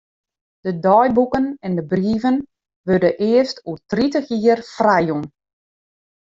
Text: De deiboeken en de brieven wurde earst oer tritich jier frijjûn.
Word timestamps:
De 0.63 0.79
deiboeken 0.79 1.55
en 1.59 1.75
de 1.75 1.85
brieven 1.91 2.39
wurde 2.87 3.15
earst 3.29 3.61
oer 3.67 3.79
tritich 3.91 4.27
jier 4.41 4.59
frijjûn. 4.75 5.23